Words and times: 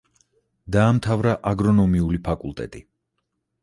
დაამთავრა 0.75 1.37
აგრონომიული 1.53 2.25
ფაკულტეტი. 2.31 2.87